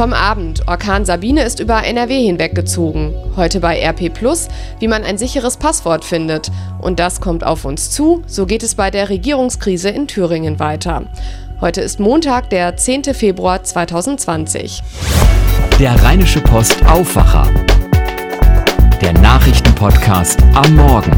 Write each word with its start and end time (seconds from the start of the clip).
Vom 0.00 0.14
Abend. 0.14 0.66
Orkan 0.66 1.04
Sabine 1.04 1.42
ist 1.42 1.60
über 1.60 1.84
NRW 1.84 2.24
hinweggezogen. 2.24 3.12
Heute 3.36 3.60
bei 3.60 3.78
RP 3.86 4.08
Plus, 4.08 4.48
wie 4.78 4.88
man 4.88 5.04
ein 5.04 5.18
sicheres 5.18 5.58
Passwort 5.58 6.06
findet. 6.06 6.50
Und 6.80 6.98
das 6.98 7.20
kommt 7.20 7.44
auf 7.44 7.66
uns 7.66 7.90
zu. 7.90 8.22
So 8.26 8.46
geht 8.46 8.62
es 8.62 8.76
bei 8.76 8.90
der 8.90 9.10
Regierungskrise 9.10 9.90
in 9.90 10.08
Thüringen 10.08 10.58
weiter. 10.58 11.02
Heute 11.60 11.82
ist 11.82 12.00
Montag, 12.00 12.48
der 12.48 12.78
10. 12.78 13.12
Februar 13.12 13.62
2020. 13.62 14.82
Der 15.78 16.02
Rheinische 16.02 16.40
Post 16.40 16.82
Aufwacher. 16.86 17.46
Der 19.02 19.12
Nachrichtenpodcast 19.12 20.40
am 20.54 20.76
Morgen. 20.76 21.12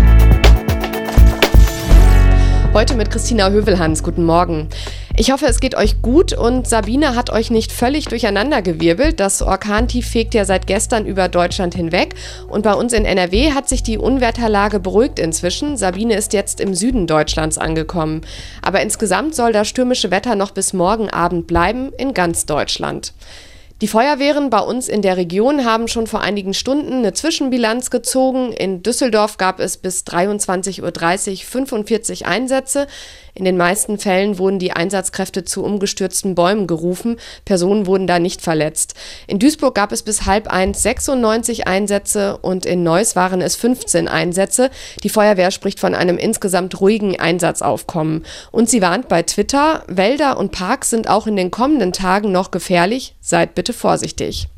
Heute 2.74 2.96
mit 2.96 3.12
Christina 3.12 3.48
Hövelhans. 3.50 4.02
Guten 4.02 4.24
Morgen. 4.24 4.68
Ich 5.14 5.30
hoffe, 5.30 5.44
es 5.44 5.60
geht 5.60 5.74
euch 5.74 6.00
gut 6.00 6.32
und 6.32 6.66
Sabine 6.66 7.14
hat 7.14 7.28
euch 7.28 7.50
nicht 7.50 7.70
völlig 7.70 8.06
durcheinandergewirbelt. 8.06 9.20
Das 9.20 9.42
Orkantief 9.42 10.08
fegt 10.08 10.32
ja 10.32 10.46
seit 10.46 10.66
gestern 10.66 11.04
über 11.04 11.28
Deutschland 11.28 11.74
hinweg 11.74 12.14
und 12.48 12.62
bei 12.62 12.72
uns 12.72 12.94
in 12.94 13.04
NRW 13.04 13.52
hat 13.52 13.68
sich 13.68 13.82
die 13.82 13.98
Unwetterlage 13.98 14.80
beruhigt 14.80 15.18
inzwischen. 15.18 15.76
Sabine 15.76 16.16
ist 16.16 16.32
jetzt 16.32 16.60
im 16.60 16.74
Süden 16.74 17.06
Deutschlands 17.06 17.58
angekommen. 17.58 18.22
Aber 18.62 18.80
insgesamt 18.80 19.34
soll 19.34 19.52
das 19.52 19.68
stürmische 19.68 20.10
Wetter 20.10 20.34
noch 20.34 20.52
bis 20.52 20.72
morgen 20.72 21.10
Abend 21.10 21.46
bleiben 21.46 21.92
in 21.98 22.14
ganz 22.14 22.46
Deutschland. 22.46 23.12
Die 23.82 23.88
Feuerwehren 23.88 24.48
bei 24.48 24.60
uns 24.60 24.86
in 24.86 25.02
der 25.02 25.16
Region 25.16 25.64
haben 25.64 25.88
schon 25.88 26.06
vor 26.06 26.20
einigen 26.20 26.54
Stunden 26.54 26.98
eine 26.98 27.14
Zwischenbilanz 27.14 27.90
gezogen. 27.90 28.52
In 28.52 28.84
Düsseldorf 28.84 29.38
gab 29.38 29.58
es 29.58 29.76
bis 29.76 30.04
23.30 30.04 30.82
Uhr 31.32 31.36
45 31.44 32.24
Einsätze. 32.24 32.86
In 33.34 33.46
den 33.46 33.56
meisten 33.56 33.98
Fällen 33.98 34.38
wurden 34.38 34.58
die 34.58 34.72
Einsatzkräfte 34.72 35.42
zu 35.42 35.64
umgestürzten 35.64 36.34
Bäumen 36.34 36.66
gerufen. 36.66 37.16
Personen 37.46 37.86
wurden 37.86 38.06
da 38.06 38.18
nicht 38.18 38.42
verletzt. 38.42 38.94
In 39.26 39.38
Duisburg 39.38 39.74
gab 39.74 39.90
es 39.90 40.02
bis 40.02 40.26
halb 40.26 40.48
eins 40.48 40.82
96 40.82 41.66
Einsätze 41.66 42.36
und 42.36 42.66
in 42.66 42.82
Neuss 42.82 43.16
waren 43.16 43.40
es 43.40 43.56
15 43.56 44.06
Einsätze. 44.06 44.70
Die 45.02 45.08
Feuerwehr 45.08 45.50
spricht 45.50 45.80
von 45.80 45.94
einem 45.94 46.18
insgesamt 46.18 46.78
ruhigen 46.80 47.18
Einsatzaufkommen. 47.18 48.26
Und 48.50 48.68
sie 48.68 48.82
warnt 48.82 49.08
bei 49.08 49.22
Twitter, 49.22 49.82
Wälder 49.86 50.36
und 50.36 50.52
Parks 50.52 50.90
sind 50.90 51.08
auch 51.08 51.26
in 51.26 51.36
den 51.36 51.50
kommenden 51.50 51.94
Tagen 51.94 52.32
noch 52.32 52.50
gefährlich. 52.50 53.14
Seid 53.20 53.54
bitte 53.54 53.71
vorsichtig. 53.72 54.48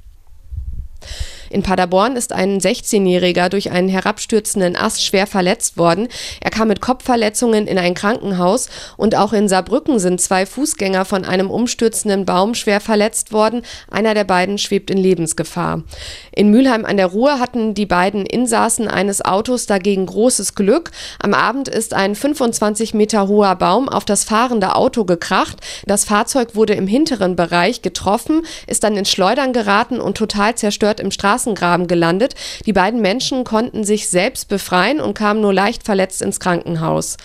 In 1.54 1.62
Paderborn 1.62 2.16
ist 2.16 2.32
ein 2.32 2.58
16-Jähriger 2.58 3.48
durch 3.48 3.70
einen 3.70 3.88
herabstürzenden 3.88 4.74
Ast 4.74 5.04
schwer 5.04 5.28
verletzt 5.28 5.78
worden. 5.78 6.08
Er 6.40 6.50
kam 6.50 6.66
mit 6.66 6.80
Kopfverletzungen 6.80 7.68
in 7.68 7.78
ein 7.78 7.94
Krankenhaus 7.94 8.68
und 8.96 9.14
auch 9.14 9.32
in 9.32 9.46
Saarbrücken 9.46 10.00
sind 10.00 10.20
zwei 10.20 10.46
Fußgänger 10.46 11.04
von 11.04 11.24
einem 11.24 11.52
umstürzenden 11.52 12.24
Baum 12.24 12.56
schwer 12.56 12.80
verletzt 12.80 13.32
worden. 13.32 13.62
Einer 13.88 14.14
der 14.14 14.24
beiden 14.24 14.58
schwebt 14.58 14.90
in 14.90 14.98
Lebensgefahr. 14.98 15.84
In 16.32 16.50
Mülheim 16.50 16.84
an 16.84 16.96
der 16.96 17.06
Ruhr 17.06 17.38
hatten 17.38 17.74
die 17.74 17.86
beiden 17.86 18.26
Insassen 18.26 18.88
eines 18.88 19.24
Autos 19.24 19.66
dagegen 19.66 20.06
großes 20.06 20.56
Glück. 20.56 20.90
Am 21.20 21.34
Abend 21.34 21.68
ist 21.68 21.94
ein 21.94 22.16
25 22.16 22.94
Meter 22.94 23.28
hoher 23.28 23.54
Baum 23.54 23.88
auf 23.88 24.04
das 24.04 24.24
fahrende 24.24 24.74
Auto 24.74 25.04
gekracht. 25.04 25.58
Das 25.86 26.04
Fahrzeug 26.04 26.56
wurde 26.56 26.74
im 26.74 26.88
hinteren 26.88 27.36
Bereich 27.36 27.80
getroffen, 27.80 28.42
ist 28.66 28.82
dann 28.82 28.96
in 28.96 29.04
Schleudern 29.04 29.52
geraten 29.52 30.00
und 30.00 30.16
total 30.16 30.56
zerstört 30.56 30.98
im 30.98 31.12
Straßen 31.12 31.43
Straßengraben 31.44 31.86
gelandet. 31.86 32.34
Die 32.66 32.72
beiden 32.72 33.00
Menschen 33.00 33.44
konnten 33.44 33.84
sich 33.84 34.08
selbst 34.08 34.48
befreien 34.48 35.00
und 35.00 35.14
kamen 35.14 35.40
nur 35.40 35.52
leicht 35.52 35.84
verletzt 35.84 36.22
ins 36.22 36.40
Krankenhaus. 36.40 37.16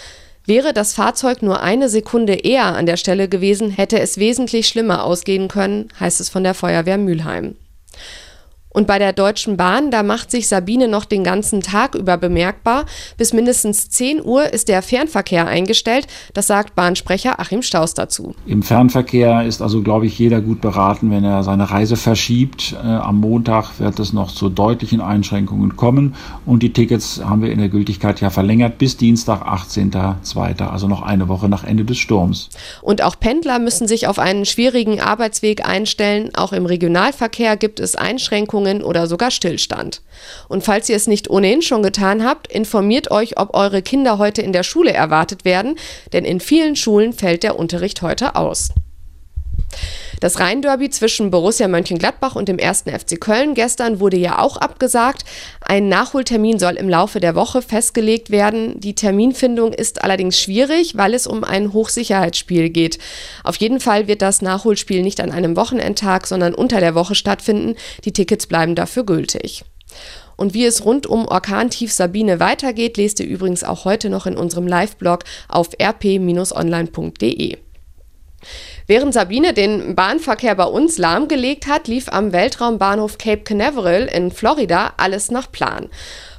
Wäre 0.45 0.73
das 0.73 0.94
Fahrzeug 0.94 1.42
nur 1.42 1.62
eine 1.62 1.89
Sekunde 1.89 2.34
eher 2.34 2.66
an 2.66 2.86
der 2.86 2.97
Stelle 2.97 3.30
gewesen, 3.30 3.70
hätte 3.70 4.00
es 4.00 4.17
wesentlich 4.17 4.67
schlimmer 4.67 5.03
ausgehen 5.03 5.47
können, 5.47 5.90
heißt 6.00 6.20
es 6.20 6.30
von 6.30 6.44
der 6.44 6.53
Feuerwehr 6.53 6.97
Mülheim. 6.97 7.56
Und 8.72 8.86
bei 8.86 9.00
der 9.00 9.14
Deutschen 9.14 9.58
Bahn, 9.58 9.89
da 9.89 10.03
macht 10.03 10.30
sich 10.30 10.48
Sabine 10.48 10.88
noch 10.88 11.06
den 11.06 11.23
ganzen 11.23 11.62
Tag 11.62 11.95
über 11.95 12.17
bemerkbar. 12.17 12.85
Bis 13.18 13.34
mindestens 13.34 13.90
10 13.90 14.24
Uhr 14.24 14.53
ist 14.53 14.68
der 14.68 14.84
Fernverkehr 14.84 15.47
eingestellt. 15.47 16.06
Das 16.35 16.46
sagt 16.46 16.75
Bahnsprecher 16.75 17.40
Achim 17.40 17.63
Staus 17.63 17.96
dazu. 17.96 18.35
Im 18.46 18.62
Fernverkehr 18.62 19.44
ist 19.44 19.63
also, 19.63 19.81
glaube 19.81 20.06
ich, 20.06 20.19
jeder 20.19 20.40
gut 20.41 20.62
beraten, 20.62 21.09
wenn 21.09 21.24
er 21.24 21.41
seine 21.41 21.72
Reise 21.72 21.96
verschiebt. 21.96 22.75
Äh, 22.84 22.85
am 22.85 23.19
Montag 23.19 23.80
wird 23.80 23.97
es 23.97 24.13
noch 24.13 24.31
zu 24.31 24.50
deutlichen 24.50 25.01
Einschränkungen 25.01 25.75
kommen. 25.75 26.13
Und 26.46 26.62
die 26.62 26.72
Tickets 26.72 27.22
haben 27.24 27.41
wir 27.41 27.51
in 27.51 27.57
der 27.57 27.69
Gültigkeit 27.69 28.22
ja 28.22 28.30
verlängert 28.30 28.78
bis 28.78 28.97
Dienstag, 28.97 29.47
18.02., 29.47 30.68
also 30.68 30.88
noch 30.88 31.01
eine 31.01 31.28
Woche 31.28 31.50
nach 31.50 31.63
Ende 31.63 31.86
des 31.86 31.97
Sturms. 31.97 32.50
Und 32.84 33.01
auch 33.01 33.19
Pendler 33.19 33.57
müssen 33.57 33.88
sich 33.88 34.06
auf 34.06 34.19
einen 34.19 34.46
schwierigen 34.46 35.01
Arbeitsweg 35.01 35.68
einstellen. 35.68 36.30
Auch 36.36 36.53
im 36.53 36.68
Regionalverkehr 36.68 37.57
gibt 37.57 37.80
es 37.80 37.96
Einschränkungen 37.96 38.59
Einschränkungen 38.59 38.84
oder 38.84 39.08
sogar 39.08 39.31
Stillstand. 39.31 40.02
Und 40.47 40.64
falls 40.64 40.90
ihr 40.90 40.96
es 40.96 41.08
nicht 41.08 41.30
ohnehin 41.30 41.62
schon 41.62 41.84
getan 41.84 42.24
habt, 42.24 42.47
informiert 42.47 43.12
euch, 43.12 43.38
ob 43.38 43.56
eure 43.56 43.81
Kinder 43.81 44.18
heute 44.18 44.42
in 44.42 44.53
der 44.53 44.64
Schule 44.64 44.94
erwartet 44.94 45.46
werden, 45.46 45.78
denn 46.14 46.25
in 46.25 46.40
vielen 46.40 46.75
Schulen 46.75 47.14
fällt 47.14 47.44
der 47.44 47.58
Unterricht 47.58 48.02
heute 48.02 48.36
aus. 48.36 48.69
Das 50.19 50.40
Rhein-Derby 50.40 50.90
zwischen 50.90 51.31
Borussia 51.31 51.68
Mönchengladbach 51.68 52.35
und 52.35 52.50
dem 52.50 52.59
1. 52.59 52.84
FC 52.84 53.19
Köln 53.22 53.53
gestern 53.53 54.02
wurde 54.02 54.18
ja 54.18 54.40
auch 54.40 54.57
abgesagt. 54.57 55.24
Ein 55.62 55.88
Nachholtermin 55.88 56.59
soll 56.59 56.74
im 56.74 56.90
Laufe 56.90 57.22
der 57.22 57.35
Woche 57.35 57.62
festgelegt 57.62 58.30
werden. 58.30 58.80
Die 58.81 58.96
Terminfindung 58.96 59.72
ist 59.72 60.03
allerdings 60.03 60.40
schwierig, 60.40 60.97
weil 60.97 61.13
es 61.13 61.25
um 61.25 61.46
ein 61.46 61.72
Hochsicherheitsspiel 61.72 62.69
geht. 62.69 63.00
Auf 63.44 63.56
jeden 63.57 63.80
Fall 63.80 64.07
wird 64.07 64.22
das 64.22 64.41
Nachholspiel 64.41 65.03
nicht 65.03 65.22
an 65.22 65.31
einem 65.31 65.56
Wochenendtag, 65.56 66.28
sondern 66.28 66.53
unter 66.53 66.81
der 66.81 66.96
Woche 66.96 67.16
stattfinden. 67.16 67.75
Die 68.03 68.12
Tickets 68.12 68.47
bleiben 68.47 68.75
dafür 68.75 69.06
gültig. 69.06 69.63
Und 70.36 70.53
wie 70.53 70.66
es 70.66 70.86
rund 70.86 71.07
um 71.07 71.28
Orkantief 71.28 71.91
Sabine 71.91 72.40
weitergeht, 72.40 72.97
lest 72.97 73.19
ihr 73.19 73.28
übrigens 73.28 73.63
auch 73.63 73.86
heute 73.86 74.09
noch 74.09 74.25
in 74.25 74.38
unserem 74.38 74.68
Live-Blog 74.68 75.24
auf 75.47 75.69
rp-online.de. 75.81 77.57
Während 78.89 79.13
Sabine 79.13 79.53
den 79.53 79.94
Bahnverkehr 79.94 80.55
bei 80.55 80.63
uns 80.63 80.97
lahmgelegt 80.97 81.67
hat, 81.67 81.88
lief 81.88 82.09
am 82.09 82.33
Weltraumbahnhof 82.33 83.19
Cape 83.19 83.44
Canaveral 83.44 84.05
in 84.05 84.31
Florida 84.31 84.94
alles 84.97 85.29
nach 85.29 85.51
Plan. 85.51 85.89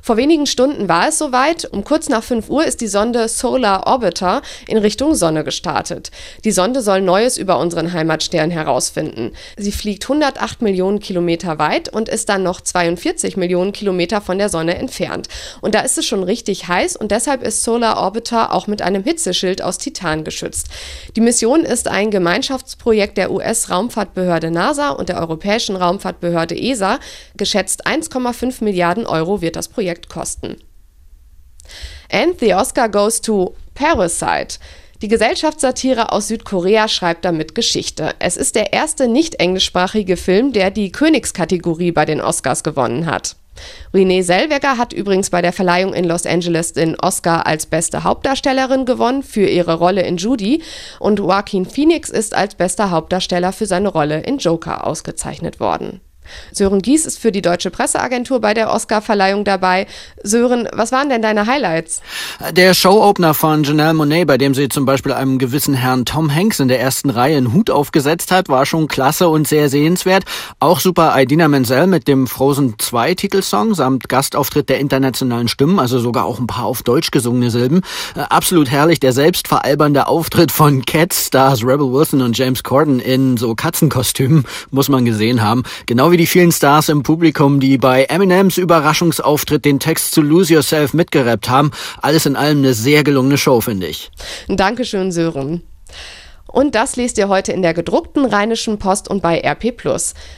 Vor 0.02 0.16
wenigen 0.16 0.46
Stunden 0.46 0.88
war 0.88 1.08
es 1.08 1.18
soweit. 1.18 1.68
Um 1.70 1.84
kurz 1.84 2.08
nach 2.08 2.22
5 2.22 2.48
Uhr 2.48 2.64
ist 2.64 2.80
die 2.80 2.88
Sonde 2.88 3.28
Solar 3.28 3.86
Orbiter 3.86 4.40
in 4.66 4.78
Richtung 4.78 5.14
Sonne 5.14 5.44
gestartet. 5.44 6.10
Die 6.44 6.52
Sonde 6.52 6.80
soll 6.80 7.02
Neues 7.02 7.36
über 7.36 7.58
unseren 7.58 7.92
Heimatstern 7.92 8.50
herausfinden. 8.50 9.32
Sie 9.56 9.72
fliegt 9.72 10.04
108 10.04 10.62
Millionen 10.62 11.00
Kilometer 11.00 11.58
weit 11.58 11.90
und 11.90 12.08
ist 12.08 12.30
dann 12.30 12.42
noch 12.42 12.60
42 12.62 13.36
Millionen 13.36 13.72
Kilometer 13.72 14.20
von 14.20 14.38
der 14.38 14.48
Sonne 14.48 14.76
entfernt. 14.76 15.28
Und 15.60 15.74
da 15.74 15.80
ist 15.80 15.98
es 15.98 16.06
schon 16.06 16.22
richtig 16.22 16.66
heiß 16.68 16.96
und 16.96 17.10
deshalb 17.10 17.42
ist 17.42 17.62
Solar 17.62 17.98
Orbiter 17.98 18.54
auch 18.54 18.66
mit 18.66 18.80
einem 18.82 19.04
Hitzeschild 19.04 19.60
aus 19.60 19.78
Titan 19.78 20.24
geschützt. 20.24 20.68
Die 21.14 21.20
Mission 21.20 21.64
ist 21.64 21.88
ein 21.88 22.10
Gemeinschaftsprojekt 22.10 23.18
der 23.18 23.30
US-Raumfahrtbehörde 23.30 24.50
NASA 24.50 24.90
und 24.90 25.10
der 25.10 25.18
Europäischen 25.18 25.76
Raumfahrtbehörde 25.76 26.56
ESA. 26.56 26.98
Geschätzt 27.36 27.86
1,5 27.86 28.64
Milliarden 28.64 29.06
Euro 29.06 29.42
wird 29.42 29.56
das 29.56 29.68
Projekt 29.68 29.89
Projekt 29.90 30.08
kosten. 30.08 30.56
And 32.10 32.38
the 32.38 32.54
Oscar 32.54 32.88
goes 32.88 33.20
to 33.20 33.54
Parasite. 33.74 34.58
Die 35.02 35.08
Gesellschaftssatire 35.08 36.12
aus 36.12 36.28
Südkorea 36.28 36.86
schreibt 36.86 37.24
damit 37.24 37.54
Geschichte. 37.54 38.14
Es 38.18 38.36
ist 38.36 38.54
der 38.54 38.72
erste 38.72 39.08
nicht 39.08 39.36
englischsprachige 39.36 40.16
Film, 40.16 40.52
der 40.52 40.70
die 40.70 40.92
Königskategorie 40.92 41.90
bei 41.90 42.04
den 42.04 42.20
Oscars 42.20 42.62
gewonnen 42.62 43.06
hat. 43.06 43.36
Renée 43.92 44.22
Zellweger 44.22 44.78
hat 44.78 44.92
übrigens 44.92 45.30
bei 45.30 45.42
der 45.42 45.52
Verleihung 45.52 45.92
in 45.92 46.04
Los 46.04 46.24
Angeles 46.24 46.72
den 46.72 46.98
Oscar 47.00 47.46
als 47.46 47.66
beste 47.66 48.04
Hauptdarstellerin 48.04 48.84
gewonnen 48.84 49.22
für 49.22 49.46
ihre 49.46 49.74
Rolle 49.74 50.02
in 50.02 50.18
Judy 50.18 50.62
und 50.98 51.18
Joaquin 51.18 51.66
Phoenix 51.66 52.10
ist 52.10 52.34
als 52.34 52.54
bester 52.54 52.90
Hauptdarsteller 52.90 53.52
für 53.52 53.66
seine 53.66 53.88
Rolle 53.88 54.20
in 54.20 54.38
Joker 54.38 54.86
ausgezeichnet 54.86 55.60
worden. 55.60 56.00
Sören 56.53 56.82
Gies 56.82 57.06
ist 57.06 57.18
für 57.18 57.32
die 57.32 57.42
Deutsche 57.42 57.71
Presseagentur 57.71 58.41
bei 58.41 58.54
der 58.54 58.72
Oscarverleihung 58.72 59.44
dabei. 59.44 59.86
Sören, 60.22 60.68
was 60.72 60.92
waren 60.92 61.09
denn 61.09 61.22
deine 61.22 61.47
Highlights? 61.47 62.00
Der 62.53 62.74
Showopener 62.74 63.34
von 63.34 63.65
Janelle 63.65 63.94
Monet, 63.94 64.27
bei 64.27 64.38
dem 64.38 64.54
sie 64.54 64.68
zum 64.68 64.84
Beispiel 64.84 65.12
einem 65.12 65.38
gewissen 65.38 65.74
Herrn 65.74 66.04
Tom 66.04 66.34
Hanks 66.34 66.60
in 66.60 66.68
der 66.68 66.80
ersten 66.80 67.10
Reihe 67.10 67.36
einen 67.36 67.53
Hut 67.53 67.71
aufgesetzt 67.71 68.30
hat, 68.30 68.48
war 68.48 68.66
schon 68.66 68.88
klasse 68.88 69.28
und 69.28 69.48
sehr 69.48 69.68
sehenswert. 69.68 70.24
Auch 70.59 70.80
super 70.80 71.15
Idina 71.21 71.48
Menzel 71.48 71.86
mit 71.86 72.09
dem 72.09 72.27
Frozen 72.27 72.74
2 72.78 73.15
Titelsong 73.15 73.74
samt 73.74 74.09
Gastauftritt 74.09 74.68
der 74.68 74.80
internationalen 74.80 75.48
Stimmen, 75.48 75.78
also 75.78 75.98
sogar 75.98 76.24
auch 76.24 76.38
ein 76.38 76.47
paar 76.47 76.66
auf 76.66 76.82
Deutsch 76.82 77.10
gesungene 77.10 77.50
Silben. 77.50 77.82
Äh, 78.15 78.21
absolut 78.21 78.71
herrlich 78.71 79.00
der 79.00 79.12
selbstveralbernde 79.12 80.06
Auftritt 80.06 80.53
von 80.53 80.84
Cat-Stars 80.84 81.62
Rebel 81.62 81.92
Wilson 81.92 82.22
und 82.22 82.36
James 82.36 82.62
Corden 82.62 83.00
in 83.00 83.36
so 83.36 83.54
Katzenkostümen, 83.54 84.44
muss 84.71 84.88
man 84.88 85.04
gesehen 85.04 85.42
haben. 85.42 85.62
Genau 85.86 86.10
wie 86.10 86.16
die 86.20 86.26
vielen 86.26 86.52
Stars 86.52 86.90
im 86.90 87.02
Publikum, 87.02 87.60
die 87.60 87.78
bei 87.78 88.04
Eminems 88.04 88.58
Überraschungsauftritt 88.58 89.64
den 89.64 89.80
Text 89.80 90.12
zu 90.12 90.20
Lose 90.20 90.52
Yourself 90.52 90.92
mitgerappt 90.92 91.48
haben. 91.48 91.70
Alles 92.02 92.26
in 92.26 92.36
allem 92.36 92.58
eine 92.58 92.74
sehr 92.74 93.02
gelungene 93.04 93.38
Show, 93.38 93.62
finde 93.62 93.86
ich. 93.86 94.10
Dankeschön, 94.46 95.12
Sören. 95.12 95.62
Und 96.46 96.74
das 96.74 96.96
lest 96.96 97.16
ihr 97.16 97.28
heute 97.28 97.52
in 97.52 97.62
der 97.62 97.72
gedruckten 97.72 98.26
Rheinischen 98.26 98.78
Post 98.78 99.08
und 99.08 99.22
bei 99.22 99.40
RP 99.40 99.74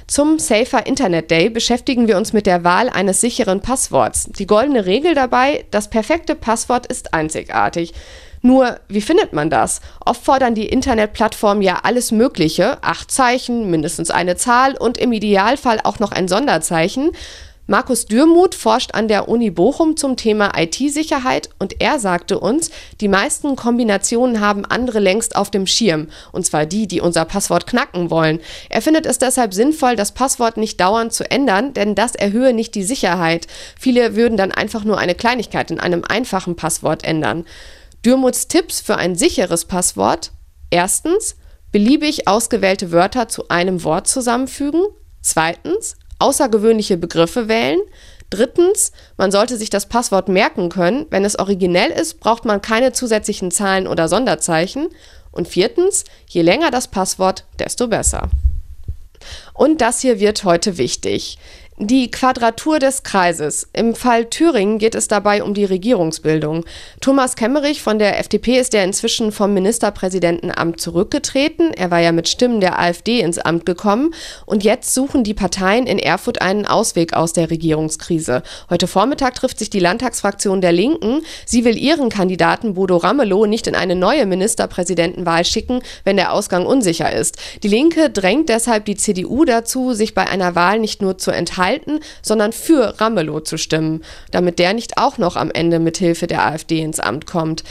Zum 0.06 0.38
Safer 0.38 0.86
Internet 0.86 1.32
Day 1.32 1.50
beschäftigen 1.50 2.06
wir 2.06 2.16
uns 2.16 2.32
mit 2.32 2.46
der 2.46 2.62
Wahl 2.62 2.88
eines 2.88 3.20
sicheren 3.20 3.60
Passworts. 3.60 4.28
Die 4.38 4.46
goldene 4.46 4.86
Regel 4.86 5.16
dabei, 5.16 5.64
das 5.72 5.90
perfekte 5.90 6.36
Passwort 6.36 6.86
ist 6.86 7.12
einzigartig. 7.12 7.92
Nur, 8.42 8.80
wie 8.88 9.00
findet 9.00 9.32
man 9.32 9.50
das? 9.50 9.80
Oft 10.04 10.24
fordern 10.24 10.56
die 10.56 10.66
Internetplattformen 10.66 11.62
ja 11.62 11.80
alles 11.84 12.10
Mögliche, 12.10 12.82
acht 12.82 13.10
Zeichen, 13.10 13.70
mindestens 13.70 14.10
eine 14.10 14.36
Zahl 14.36 14.76
und 14.76 14.98
im 14.98 15.12
Idealfall 15.12 15.78
auch 15.84 16.00
noch 16.00 16.10
ein 16.10 16.26
Sonderzeichen. 16.26 17.12
Markus 17.68 18.06
Dürmuth 18.06 18.56
forscht 18.56 18.92
an 18.94 19.06
der 19.06 19.28
Uni 19.28 19.50
Bochum 19.50 19.96
zum 19.96 20.16
Thema 20.16 20.50
IT-Sicherheit 20.58 21.50
und 21.60 21.80
er 21.80 22.00
sagte 22.00 22.40
uns, 22.40 22.72
die 23.00 23.06
meisten 23.06 23.54
Kombinationen 23.54 24.40
haben 24.40 24.64
andere 24.64 24.98
längst 24.98 25.36
auf 25.36 25.48
dem 25.48 25.68
Schirm, 25.68 26.08
und 26.32 26.44
zwar 26.44 26.66
die, 26.66 26.88
die 26.88 27.00
unser 27.00 27.24
Passwort 27.24 27.68
knacken 27.68 28.10
wollen. 28.10 28.40
Er 28.68 28.82
findet 28.82 29.06
es 29.06 29.18
deshalb 29.18 29.54
sinnvoll, 29.54 29.94
das 29.94 30.10
Passwort 30.10 30.56
nicht 30.56 30.80
dauernd 30.80 31.12
zu 31.12 31.30
ändern, 31.30 31.72
denn 31.72 31.94
das 31.94 32.16
erhöhe 32.16 32.52
nicht 32.52 32.74
die 32.74 32.82
Sicherheit. 32.82 33.46
Viele 33.78 34.16
würden 34.16 34.36
dann 34.36 34.50
einfach 34.50 34.82
nur 34.82 34.98
eine 34.98 35.14
Kleinigkeit 35.14 35.70
in 35.70 35.78
einem 35.78 36.02
einfachen 36.04 36.56
Passwort 36.56 37.04
ändern. 37.04 37.44
Dürmuths 38.04 38.48
Tipps 38.48 38.80
für 38.80 38.96
ein 38.96 39.14
sicheres 39.14 39.64
Passwort? 39.64 40.32
Erstens, 40.70 41.36
beliebig 41.70 42.26
ausgewählte 42.26 42.90
Wörter 42.90 43.28
zu 43.28 43.48
einem 43.48 43.84
Wort 43.84 44.08
zusammenfügen. 44.08 44.82
Zweitens, 45.20 45.94
außergewöhnliche 46.18 46.96
Begriffe 46.96 47.46
wählen. 47.46 47.78
Drittens, 48.28 48.90
man 49.16 49.30
sollte 49.30 49.56
sich 49.56 49.70
das 49.70 49.86
Passwort 49.86 50.28
merken 50.28 50.68
können. 50.68 51.06
Wenn 51.10 51.24
es 51.24 51.38
originell 51.38 51.90
ist, 51.90 52.18
braucht 52.18 52.44
man 52.44 52.60
keine 52.60 52.92
zusätzlichen 52.92 53.52
Zahlen 53.52 53.86
oder 53.86 54.08
Sonderzeichen. 54.08 54.88
Und 55.30 55.46
viertens, 55.46 56.04
je 56.28 56.42
länger 56.42 56.72
das 56.72 56.88
Passwort, 56.88 57.44
desto 57.60 57.86
besser. 57.86 58.28
Und 59.54 59.80
das 59.80 60.00
hier 60.00 60.18
wird 60.18 60.42
heute 60.42 60.76
wichtig. 60.76 61.38
Die 61.78 62.10
Quadratur 62.10 62.78
des 62.78 63.02
Kreises. 63.02 63.66
Im 63.72 63.94
Fall 63.94 64.26
Thüringen 64.26 64.78
geht 64.78 64.94
es 64.94 65.08
dabei 65.08 65.42
um 65.42 65.54
die 65.54 65.64
Regierungsbildung. 65.64 66.66
Thomas 67.00 67.34
Kemmerich 67.34 67.80
von 67.80 67.98
der 67.98 68.18
FDP 68.18 68.58
ist 68.58 68.74
ja 68.74 68.84
inzwischen 68.84 69.32
vom 69.32 69.54
Ministerpräsidentenamt 69.54 70.78
zurückgetreten. 70.78 71.72
Er 71.72 71.90
war 71.90 72.00
ja 72.00 72.12
mit 72.12 72.28
Stimmen 72.28 72.60
der 72.60 72.78
AfD 72.78 73.20
ins 73.20 73.38
Amt 73.38 73.64
gekommen. 73.64 74.12
Und 74.44 74.64
jetzt 74.64 74.92
suchen 74.92 75.24
die 75.24 75.32
Parteien 75.32 75.86
in 75.86 75.98
Erfurt 75.98 76.42
einen 76.42 76.66
Ausweg 76.66 77.14
aus 77.14 77.32
der 77.32 77.50
Regierungskrise. 77.50 78.42
Heute 78.68 78.86
Vormittag 78.86 79.34
trifft 79.34 79.58
sich 79.58 79.70
die 79.70 79.80
Landtagsfraktion 79.80 80.60
der 80.60 80.72
Linken. 80.72 81.22
Sie 81.46 81.64
will 81.64 81.78
ihren 81.78 82.10
Kandidaten 82.10 82.74
Bodo 82.74 82.98
Ramelow 82.98 83.46
nicht 83.46 83.66
in 83.66 83.74
eine 83.74 83.96
neue 83.96 84.26
Ministerpräsidentenwahl 84.26 85.46
schicken, 85.46 85.80
wenn 86.04 86.16
der 86.16 86.34
Ausgang 86.34 86.66
unsicher 86.66 87.10
ist. 87.10 87.38
Die 87.62 87.68
Linke 87.68 88.10
drängt 88.10 88.50
deshalb 88.50 88.84
die 88.84 88.96
CDU 88.96 89.46
dazu, 89.46 89.94
sich 89.94 90.14
bei 90.14 90.28
einer 90.28 90.54
Wahl 90.54 90.78
nicht 90.78 91.00
nur 91.00 91.16
zu 91.16 91.30
enthalten, 91.30 91.61
enthalten, 91.62 92.00
sondern 92.22 92.52
für 92.52 93.00
Ramelow 93.00 93.40
zu 93.40 93.56
stimmen, 93.56 94.02
damit 94.30 94.58
der 94.58 94.74
nicht 94.74 94.98
auch 94.98 95.18
noch 95.18 95.36
am 95.36 95.50
Ende 95.50 95.78
mit 95.78 95.96
Hilfe 95.98 96.26
der 96.26 96.46
AfD 96.46 96.80
ins 96.80 97.00
Amt 97.00 97.26
kommt. 97.26 97.62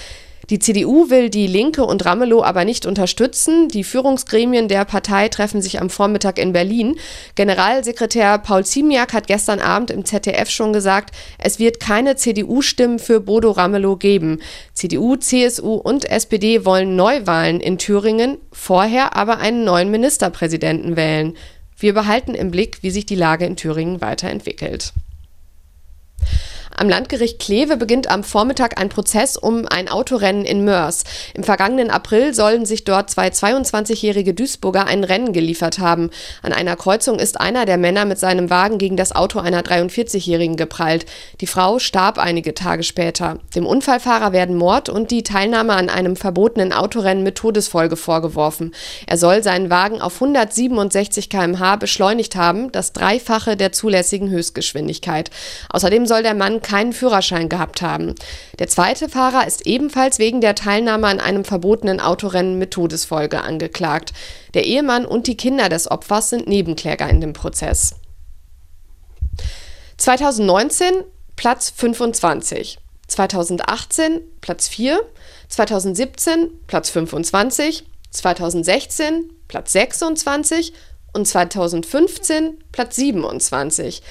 Die 0.49 0.59
CDU 0.59 1.09
will 1.09 1.29
die 1.29 1.47
Linke 1.47 1.85
und 1.85 2.03
Ramelow 2.03 2.43
aber 2.43 2.65
nicht 2.65 2.85
unterstützen. 2.85 3.69
Die 3.69 3.85
Führungsgremien 3.85 4.67
der 4.67 4.83
Partei 4.83 5.29
treffen 5.29 5.61
sich 5.61 5.79
am 5.79 5.89
Vormittag 5.89 6.37
in 6.39 6.51
Berlin. 6.51 6.97
Generalsekretär 7.35 8.37
Paul 8.39 8.65
Ziemiak 8.65 9.13
hat 9.13 9.27
gestern 9.27 9.59
Abend 9.59 9.91
im 9.91 10.03
ZDF 10.03 10.49
schon 10.49 10.73
gesagt, 10.73 11.15
es 11.37 11.57
wird 11.57 11.79
keine 11.79 12.17
CDU-Stimmen 12.17 12.99
für 12.99 13.21
Bodo 13.21 13.51
Ramelow 13.51 13.95
geben. 13.95 14.39
CDU, 14.73 15.15
CSU 15.15 15.75
und 15.75 16.03
SPD 16.03 16.65
wollen 16.65 16.97
Neuwahlen 16.97 17.61
in 17.61 17.77
Thüringen, 17.77 18.37
vorher 18.51 19.15
aber 19.15 19.37
einen 19.37 19.63
neuen 19.63 19.89
Ministerpräsidenten 19.89 20.97
wählen. 20.97 21.37
Wir 21.81 21.95
behalten 21.95 22.35
im 22.35 22.51
Blick, 22.51 22.83
wie 22.83 22.91
sich 22.91 23.07
die 23.07 23.15
Lage 23.15 23.43
in 23.43 23.55
Thüringen 23.55 24.01
weiterentwickelt. 24.01 24.93
Am 26.77 26.89
Landgericht 26.89 27.39
Kleve 27.39 27.77
beginnt 27.77 28.09
am 28.09 28.23
Vormittag 28.23 28.79
ein 28.79 28.89
Prozess 28.89 29.37
um 29.37 29.67
ein 29.67 29.89
Autorennen 29.89 30.45
in 30.45 30.63
Mörs. 30.63 31.03
Im 31.33 31.43
vergangenen 31.43 31.91
April 31.91 32.33
sollen 32.33 32.65
sich 32.65 32.85
dort 32.85 33.09
zwei 33.09 33.27
22-jährige 33.27 34.33
Duisburger 34.33 34.85
ein 34.85 35.03
Rennen 35.03 35.33
geliefert 35.33 35.79
haben. 35.79 36.09
An 36.41 36.53
einer 36.53 36.75
Kreuzung 36.75 37.19
ist 37.19 37.39
einer 37.39 37.65
der 37.65 37.77
Männer 37.77 38.05
mit 38.05 38.19
seinem 38.19 38.49
Wagen 38.49 38.77
gegen 38.77 38.97
das 38.97 39.13
Auto 39.13 39.39
einer 39.39 39.61
43-jährigen 39.61 40.55
geprallt. 40.55 41.05
Die 41.41 41.47
Frau 41.47 41.77
starb 41.77 42.17
einige 42.17 42.53
Tage 42.53 42.83
später. 42.83 43.39
Dem 43.55 43.65
Unfallfahrer 43.65 44.31
werden 44.31 44.55
Mord 44.55 44.89
und 44.89 45.11
die 45.11 45.23
Teilnahme 45.23 45.73
an 45.73 45.89
einem 45.89 46.15
verbotenen 46.15 46.73
Autorennen 46.73 47.23
mit 47.23 47.35
Todesfolge 47.35 47.95
vorgeworfen. 47.95 48.73
Er 49.07 49.17
soll 49.17 49.43
seinen 49.43 49.69
Wagen 49.69 50.01
auf 50.01 50.15
167 50.15 51.29
km/h 51.29 51.75
beschleunigt 51.75 52.35
haben, 52.35 52.71
das 52.71 52.93
Dreifache 52.93 53.57
der 53.57 53.71
zulässigen 53.71 54.29
Höchstgeschwindigkeit. 54.29 55.29
Außerdem 55.69 56.05
soll 56.05 56.23
der 56.23 56.33
Mann 56.33 56.60
keinen 56.61 56.93
Führerschein 56.93 57.49
gehabt 57.49 57.81
haben. 57.81 58.15
Der 58.59 58.67
zweite 58.67 59.09
Fahrer 59.09 59.45
ist 59.47 59.65
ebenfalls 59.65 60.19
wegen 60.19 60.41
der 60.41 60.55
Teilnahme 60.55 61.07
an 61.07 61.19
einem 61.19 61.45
verbotenen 61.45 61.99
Autorennen 61.99 62.57
mit 62.57 62.71
Todesfolge 62.71 63.41
angeklagt. 63.41 64.13
Der 64.53 64.65
Ehemann 64.65 65.05
und 65.05 65.27
die 65.27 65.37
Kinder 65.37 65.69
des 65.69 65.89
Opfers 65.89 66.29
sind 66.29 66.47
Nebenkläger 66.47 67.09
in 67.09 67.21
dem 67.21 67.33
Prozess. 67.33 67.95
2019 69.97 71.03
Platz 71.35 71.71
25, 71.75 72.79
2018 73.07 74.21
Platz 74.41 74.67
4, 74.67 75.01
2017 75.47 76.49
Platz 76.67 76.89
25, 76.89 77.83
2016 78.11 79.31
Platz 79.47 79.73
26 79.73 80.73
und 81.13 81.27
2015 81.27 82.57
Platz 82.71 82.95
27. 82.95 84.01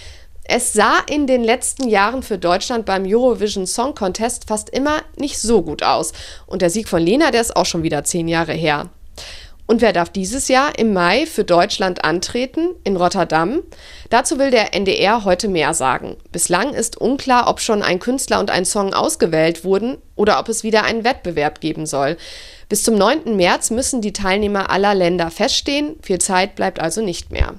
Es 0.52 0.72
sah 0.72 0.98
in 1.08 1.28
den 1.28 1.44
letzten 1.44 1.88
Jahren 1.88 2.24
für 2.24 2.36
Deutschland 2.36 2.84
beim 2.84 3.04
Eurovision 3.06 3.68
Song 3.68 3.94
Contest 3.94 4.48
fast 4.48 4.68
immer 4.68 5.02
nicht 5.16 5.38
so 5.38 5.62
gut 5.62 5.84
aus. 5.84 6.12
Und 6.44 6.60
der 6.60 6.70
Sieg 6.70 6.88
von 6.88 7.00
Lena, 7.00 7.30
der 7.30 7.40
ist 7.40 7.54
auch 7.54 7.66
schon 7.66 7.84
wieder 7.84 8.02
zehn 8.02 8.26
Jahre 8.26 8.52
her. 8.52 8.90
Und 9.68 9.80
wer 9.80 9.92
darf 9.92 10.10
dieses 10.10 10.48
Jahr 10.48 10.76
im 10.76 10.92
Mai 10.92 11.26
für 11.26 11.44
Deutschland 11.44 12.04
antreten? 12.04 12.70
In 12.82 12.96
Rotterdam? 12.96 13.62
Dazu 14.08 14.40
will 14.40 14.50
der 14.50 14.74
NDR 14.74 15.24
heute 15.24 15.46
mehr 15.46 15.72
sagen. 15.72 16.16
Bislang 16.32 16.74
ist 16.74 17.00
unklar, 17.00 17.48
ob 17.48 17.60
schon 17.60 17.80
ein 17.80 18.00
Künstler 18.00 18.40
und 18.40 18.50
ein 18.50 18.64
Song 18.64 18.92
ausgewählt 18.92 19.62
wurden 19.62 19.98
oder 20.16 20.40
ob 20.40 20.48
es 20.48 20.64
wieder 20.64 20.82
einen 20.82 21.04
Wettbewerb 21.04 21.60
geben 21.60 21.86
soll. 21.86 22.16
Bis 22.68 22.82
zum 22.82 22.96
9. 22.96 23.36
März 23.36 23.70
müssen 23.70 24.00
die 24.00 24.12
Teilnehmer 24.12 24.68
aller 24.70 24.96
Länder 24.96 25.30
feststehen. 25.30 25.94
Viel 26.02 26.18
Zeit 26.18 26.56
bleibt 26.56 26.80
also 26.80 27.02
nicht 27.02 27.30
mehr. 27.30 27.54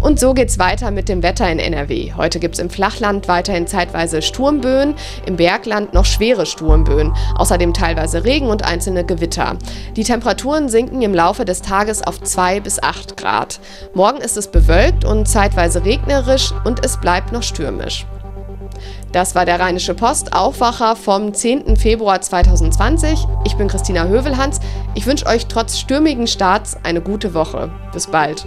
Und 0.00 0.20
so 0.20 0.34
geht's 0.34 0.58
weiter 0.58 0.90
mit 0.90 1.08
dem 1.08 1.22
Wetter 1.22 1.50
in 1.50 1.58
NRW. 1.58 2.12
Heute 2.16 2.38
gibt's 2.38 2.58
im 2.58 2.70
Flachland 2.70 3.28
weiterhin 3.28 3.66
zeitweise 3.66 4.22
Sturmböen, 4.22 4.94
im 5.24 5.36
Bergland 5.36 5.94
noch 5.94 6.04
schwere 6.04 6.46
Sturmböen, 6.46 7.14
außerdem 7.36 7.72
teilweise 7.72 8.24
Regen 8.24 8.48
und 8.48 8.64
einzelne 8.64 9.04
Gewitter. 9.04 9.56
Die 9.96 10.04
Temperaturen 10.04 10.68
sinken 10.68 11.02
im 11.02 11.14
Laufe 11.14 11.44
des 11.44 11.62
Tages 11.62 12.02
auf 12.02 12.20
2 12.20 12.60
bis 12.60 12.82
8 12.82 13.16
Grad. 13.16 13.58
Morgen 13.94 14.18
ist 14.18 14.36
es 14.36 14.48
bewölkt 14.48 15.04
und 15.04 15.26
zeitweise 15.26 15.84
regnerisch 15.84 16.52
und 16.64 16.84
es 16.84 16.98
bleibt 16.98 17.32
noch 17.32 17.42
stürmisch. 17.42 18.06
Das 19.12 19.34
war 19.34 19.46
der 19.46 19.58
Rheinische 19.58 19.94
Post 19.94 20.34
Aufwacher 20.34 20.94
vom 20.94 21.32
10. 21.32 21.76
Februar 21.76 22.20
2020. 22.20 23.26
Ich 23.46 23.56
bin 23.56 23.68
Christina 23.68 24.06
Hövelhans. 24.06 24.60
Ich 24.94 25.06
wünsche 25.06 25.26
euch 25.26 25.46
trotz 25.46 25.78
stürmigen 25.78 26.26
Starts 26.26 26.76
eine 26.82 27.00
gute 27.00 27.32
Woche. 27.32 27.70
Bis 27.92 28.08
bald. 28.08 28.46